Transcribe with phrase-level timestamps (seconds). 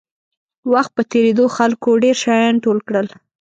[0.71, 3.07] وخت په تېرېدو خلکو ډېر شیان ټول کړل.